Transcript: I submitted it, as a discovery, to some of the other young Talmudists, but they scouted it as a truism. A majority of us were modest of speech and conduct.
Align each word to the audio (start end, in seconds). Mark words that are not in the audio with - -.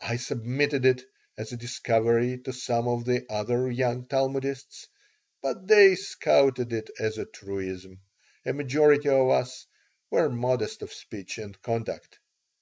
I 0.00 0.16
submitted 0.16 0.86
it, 0.86 1.02
as 1.36 1.52
a 1.52 1.56
discovery, 1.58 2.38
to 2.46 2.52
some 2.54 2.88
of 2.88 3.04
the 3.04 3.26
other 3.30 3.70
young 3.70 4.06
Talmudists, 4.06 4.86
but 5.42 5.66
they 5.66 5.96
scouted 5.96 6.72
it 6.72 6.88
as 6.98 7.18
a 7.18 7.26
truism. 7.26 8.00
A 8.46 8.54
majority 8.54 9.10
of 9.10 9.28
us 9.28 9.66
were 10.10 10.30
modest 10.30 10.80
of 10.80 10.94
speech 10.94 11.36
and 11.36 11.60
conduct. 11.60 12.18